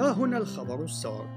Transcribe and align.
هنا 0.00 0.38
الخبر 0.38 0.84
السار 0.84 1.28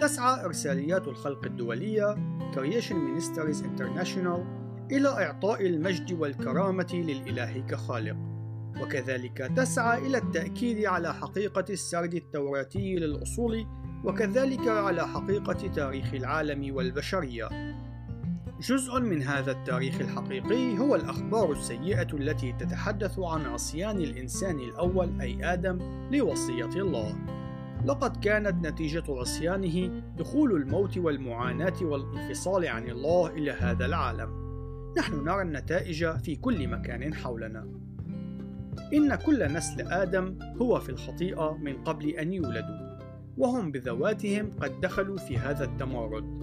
تسعى 0.00 0.44
إرساليات 0.44 1.08
الخلق 1.08 1.44
الدولية 1.44 2.14
Creation 2.54 2.94
Ministries 2.94 3.62
International 3.62 4.40
إلى 4.90 5.08
إعطاء 5.08 5.66
المجد 5.66 6.12
والكرامة 6.12 6.88
للإله 6.92 7.60
كخالق. 7.60 8.16
وكذلك 8.82 9.52
تسعى 9.56 10.06
إلى 10.06 10.18
التأكيد 10.18 10.84
على 10.84 11.14
حقيقة 11.14 11.64
السرد 11.70 12.14
التوراتي 12.14 12.94
للأصول 12.94 13.66
وكذلك 14.04 14.68
على 14.68 15.08
حقيقة 15.08 15.68
تاريخ 15.74 16.14
العالم 16.14 16.74
والبشرية. 16.74 17.48
جزء 18.60 19.00
من 19.00 19.22
هذا 19.22 19.52
التاريخ 19.52 20.00
الحقيقي 20.00 20.78
هو 20.78 20.94
الأخبار 20.94 21.52
السيئة 21.52 22.12
التي 22.14 22.52
تتحدث 22.52 23.18
عن 23.18 23.46
عصيان 23.46 23.96
الإنسان 23.96 24.58
الأول 24.58 25.20
أي 25.20 25.52
آدم 25.52 25.78
لوصية 26.12 26.82
الله. 26.82 27.16
لقد 27.84 28.16
كانت 28.16 28.66
نتيجة 28.66 29.04
عصيانه 29.08 30.02
دخول 30.18 30.52
الموت 30.52 30.98
والمعاناة 30.98 31.74
والانفصال 31.82 32.66
عن 32.66 32.88
الله 32.88 33.26
إلى 33.26 33.50
هذا 33.50 33.86
العالم. 33.86 34.48
نحن 34.98 35.24
نرى 35.24 35.42
النتائج 35.42 36.10
في 36.10 36.36
كل 36.36 36.68
مكان 36.68 37.14
حولنا. 37.14 37.68
إن 38.94 39.14
كل 39.14 39.52
نسل 39.52 39.80
آدم 39.92 40.38
هو 40.62 40.80
في 40.80 40.88
الخطيئة 40.88 41.58
من 41.62 41.84
قبل 41.84 42.08
أن 42.08 42.32
يولدوا، 42.32 42.98
وهم 43.36 43.72
بذواتهم 43.72 44.50
قد 44.60 44.80
دخلوا 44.80 45.16
في 45.16 45.38
هذا 45.38 45.64
التمارد. 45.64 46.38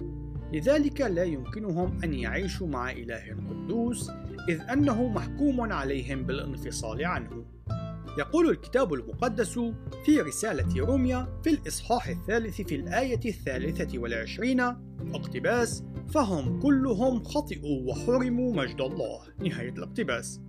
لذلك 0.52 1.00
لا 1.00 1.24
يمكنهم 1.24 1.98
أن 2.04 2.14
يعيشوا 2.14 2.66
مع 2.66 2.90
إله 2.90 3.36
قدوس 3.50 4.10
إذ 4.48 4.60
أنه 4.60 5.08
محكوم 5.08 5.72
عليهم 5.72 6.22
بالانفصال 6.22 7.04
عنه. 7.04 7.44
يقول 8.18 8.50
الكتاب 8.50 8.94
المقدس 8.94 9.58
في 10.04 10.20
رسالة 10.20 10.84
روميا 10.84 11.40
في 11.44 11.50
الإصحاح 11.50 12.08
الثالث 12.08 12.60
في 12.60 12.74
الآية 12.74 13.20
الثالثة 13.24 13.98
والعشرين 13.98 14.60
اقتباس 15.14 15.84
فهم 16.08 16.60
كلهم 16.60 17.24
خطئوا 17.24 17.90
وحرموا 17.90 18.54
مجد 18.54 18.80
الله. 18.80 19.20
نهاية 19.38 19.72
الاقتباس. 19.72 20.40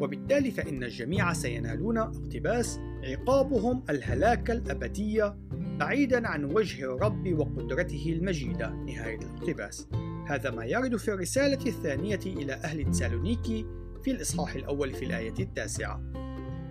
وبالتالي 0.00 0.50
فإن 0.50 0.84
الجميع 0.84 1.32
سينالون 1.32 1.98
اقتباس 1.98 2.80
عقابهم 3.04 3.84
الهلاك 3.90 4.50
الأبدية 4.50 5.36
بعيدا 5.52 6.28
عن 6.28 6.44
وجه 6.44 6.84
الرب 6.84 7.32
وقدرته 7.38 8.12
المجيدة. 8.16 8.70
نهاية 8.70 9.18
الاقتباس. 9.18 9.88
هذا 10.26 10.50
ما 10.50 10.64
يرد 10.64 10.96
في 10.96 11.12
الرسالة 11.12 11.66
الثانية 11.66 12.20
إلى 12.26 12.52
أهل 12.52 12.90
تسالونيكي 12.90 13.66
في 14.04 14.10
الإصحاح 14.10 14.54
الأول 14.54 14.94
في 14.94 15.04
الآية 15.04 15.34
التاسعة. 15.40 16.02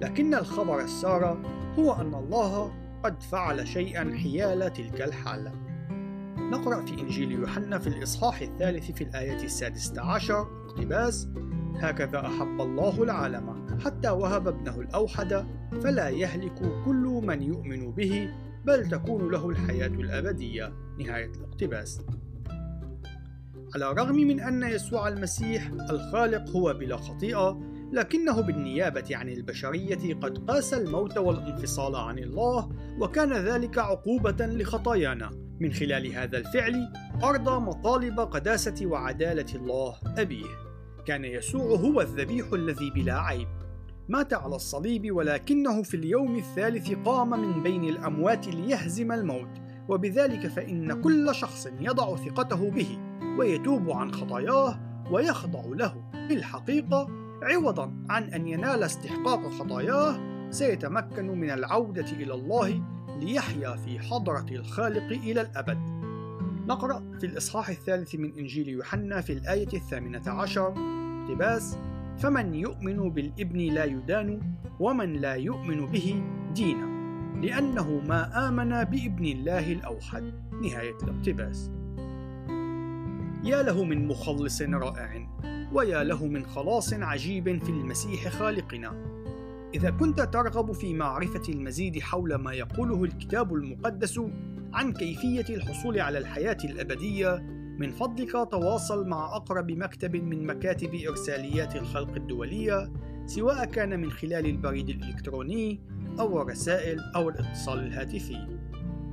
لكن 0.02 0.34
الخبر 0.34 0.82
السار 0.82 1.42
هو 1.80 1.94
أن 1.94 2.14
الله 2.14 2.74
قد 3.04 3.24
فعل 3.24 3.68
شيئا 3.68 4.18
حيال 4.18 4.74
تلك 4.74 5.02
الحالة. 5.02 5.52
نقرأ 6.38 6.86
في 6.86 7.02
إنجيل 7.02 7.32
يوحنا 7.32 7.80
في 7.80 7.88
الإصحاح 7.88 8.42
الثالث 8.42 8.92
في 8.92 9.04
الآية 9.04 9.44
السادسة 9.44 10.02
عشر 10.02 10.48
اقتباس 10.66 11.28
هكذا 11.76 12.20
أحب 12.28 12.62
الله 12.62 13.04
العالم 13.04 13.68
حتى 13.86 14.10
وهب 14.10 14.48
ابنه 14.48 14.82
الأوحد 14.82 15.46
فلا 15.84 16.10
يهلك 16.10 16.84
كل 16.86 17.22
من 17.24 17.42
يؤمن 17.42 17.92
به 17.92 18.30
بل 18.66 18.90
تكون 18.90 19.32
له 19.32 19.50
الحياة 19.50 19.88
الأبدية. 19.88 20.74
نهاية 21.00 21.32
الاقتباس. 21.32 22.02
على 23.76 23.92
الرغم 23.92 24.16
من 24.16 24.40
أن 24.40 24.64
يسوع 24.64 25.08
المسيح 25.08 25.72
الخالق 25.90 26.50
هو 26.50 26.74
بلا 26.74 26.98
خطيئة 26.98 27.60
لكنه 27.92 28.42
بالنيابة 28.42 29.06
عن 29.12 29.30
البشرية 29.30 30.14
قد 30.14 30.52
قاس 30.52 30.74
الموت 30.74 31.18
والانفصال 31.18 31.96
عن 31.96 32.20
الله 32.20 32.70
وكان 33.00 33.34
ذلك 33.34 33.78
عقوبة 33.78 34.46
لخطايانا. 34.46 35.32
من 35.60 35.74
خلال 35.74 36.14
هذا 36.14 36.38
الفعل 36.38 36.94
أرضى 37.24 37.60
مطالب 37.60 38.20
قداسة 38.20 38.86
وعدالة 38.86 39.56
الله 39.56 39.96
أبيه. 40.18 40.68
كان 41.06 41.26
يسوع 41.26 41.80
هو 41.80 42.02
الذبيح 42.02 42.54
الذي 42.54 42.90
بلا 42.90 43.20
عيب. 43.20 43.48
مات 44.10 44.34
على 44.34 44.56
الصليب 44.56 45.16
ولكنه 45.16 45.84
في 45.84 45.98
اليوم 45.98 46.36
الثالث 46.36 46.92
قام 47.06 47.30
من 47.30 47.64
بين 47.64 47.84
الأموات 47.84 48.48
ليهزم 48.48 49.12
الموت. 49.12 49.50
وبذلك 49.90 50.48
فإن 50.48 51.02
كل 51.02 51.36
شخص 51.36 51.68
يضع 51.80 52.16
ثقته 52.16 52.70
به 52.70 53.00
ويتوب 53.40 53.92
عن 53.92 54.12
خطاياه 54.12 54.80
ويخضع 55.12 55.64
له. 55.66 56.12
بالحقيقة 56.30 57.27
عوضا 57.48 57.94
عن 58.10 58.24
أن 58.24 58.48
ينال 58.48 58.84
استحقاق 58.84 59.50
خطاياه 59.50 60.20
سيتمكن 60.50 61.28
من 61.28 61.50
العودة 61.50 62.12
إلى 62.12 62.34
الله 62.34 62.84
ليحيا 63.20 63.76
في 63.76 64.00
حضرة 64.00 64.46
الخالق 64.52 65.12
إلى 65.12 65.42
الأبد. 65.42 65.78
نقرأ 66.68 67.04
في 67.20 67.26
الإصحاح 67.26 67.70
الثالث 67.70 68.16
من 68.16 68.38
إنجيل 68.38 68.68
يوحنا 68.68 69.22
في 69.22 69.34
الآية 69.34 69.74
الثامنة 69.74 70.30
عشر. 70.30 70.74
اقتباس 71.24 71.78
فمن 72.18 72.54
يؤمن 72.54 73.10
بالابن 73.10 73.60
لا 73.60 73.86
يدان 73.86 74.42
ومن 74.80 75.14
لا 75.14 75.34
يؤمن 75.34 75.86
به 75.86 76.24
دين 76.56 76.98
لأنه 77.42 78.02
ما 78.08 78.48
آمن 78.48 78.70
بابن 78.70 79.26
الله 79.26 79.72
الأوحد. 79.72 80.34
نهاية 80.64 80.98
الاقتباس. 81.04 81.72
يا 83.44 83.64
له 83.64 83.84
من 83.84 84.08
مخلص 84.08 84.62
رائع. 84.62 85.17
ويا 85.74 86.04
له 86.04 86.26
من 86.26 86.46
خلاص 86.46 86.94
عجيب 86.94 87.64
في 87.64 87.70
المسيح 87.70 88.28
خالقنا. 88.28 89.18
إذا 89.74 89.90
كنت 89.90 90.22
ترغب 90.22 90.72
في 90.72 90.94
معرفة 90.94 91.42
المزيد 91.50 92.00
حول 92.00 92.36
ما 92.36 92.54
يقوله 92.54 93.04
الكتاب 93.04 93.54
المقدس 93.54 94.22
عن 94.74 94.94
كيفية 94.94 95.56
الحصول 95.56 96.00
على 96.00 96.18
الحياة 96.18 96.58
الأبدية 96.64 97.36
من 97.80 97.92
فضلك 97.92 98.32
تواصل 98.32 99.08
مع 99.08 99.36
أقرب 99.36 99.72
مكتب 99.72 100.16
من 100.16 100.46
مكاتب 100.46 100.96
إرساليات 101.10 101.76
الخلق 101.76 102.16
الدولية 102.16 102.92
سواء 103.26 103.66
كان 103.66 104.00
من 104.00 104.12
خلال 104.12 104.46
البريد 104.46 104.90
الإلكتروني 104.90 105.80
أو 106.20 106.42
الرسائل 106.42 107.00
أو 107.16 107.30
الإتصال 107.30 107.80
الهاتفي. 107.80 108.48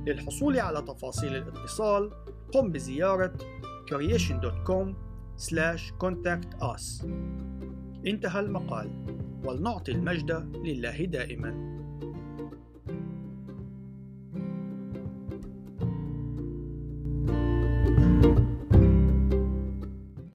للحصول 0.07 0.59
على 0.59 0.81
تفاصيل 0.81 1.35
الاتصال 1.35 2.11
قم 2.53 2.71
بزيارة 2.71 3.33
creation.com 3.91 5.14
contact 6.03 6.61
us. 6.61 7.05
انتهى 8.07 8.39
المقال. 8.39 8.89
ولنعطي 9.43 9.91
المجد 9.91 10.31
لله 10.55 11.05
دائما. 11.05 11.74